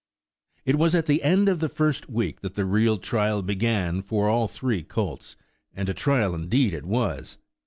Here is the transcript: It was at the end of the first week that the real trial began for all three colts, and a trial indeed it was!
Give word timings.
It 0.65 0.77
was 0.77 0.95
at 0.95 1.05
the 1.05 1.21
end 1.21 1.47
of 1.47 1.59
the 1.59 1.69
first 1.69 2.09
week 2.09 2.41
that 2.41 2.55
the 2.55 2.65
real 2.65 2.97
trial 2.97 3.43
began 3.43 4.01
for 4.01 4.27
all 4.27 4.47
three 4.47 4.81
colts, 4.81 5.35
and 5.75 5.87
a 5.89 5.93
trial 5.93 6.33
indeed 6.33 6.73
it 6.73 6.85
was! 6.85 7.37